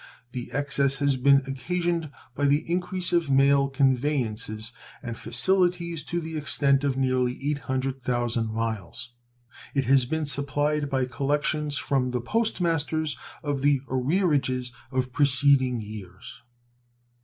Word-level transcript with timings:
The 0.31 0.49
excess 0.51 0.97
has 0.97 1.15
been 1.15 1.43
occasioned 1.45 2.09
by 2.33 2.45
the 2.47 2.67
increase 2.67 3.13
of 3.13 3.29
mail 3.29 3.69
conveyances 3.69 4.71
and 5.03 5.15
facilities 5.15 6.01
to 6.05 6.19
the 6.19 6.35
extent 6.37 6.83
of 6.83 6.97
near 6.97 7.29
800,000 7.29 8.51
miles. 8.51 9.13
It 9.75 9.85
has 9.85 10.05
been 10.05 10.25
supplied 10.25 10.89
by 10.89 11.05
collections 11.05 11.77
from 11.77 12.09
the 12.09 12.19
post 12.19 12.59
masters 12.59 13.15
of 13.43 13.61
the 13.61 13.81
arrearages 13.89 14.73
of 14.91 15.13
preceding 15.13 15.81
years. 15.81 16.41